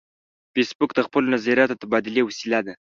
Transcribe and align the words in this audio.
فېسبوک 0.53 0.91
د 0.95 0.99
خپلو 1.07 1.27
نظریاتو 1.35 1.71
د 1.77 1.79
تبادلې 1.81 2.21
وسیله 2.23 2.59
ده 2.65 2.73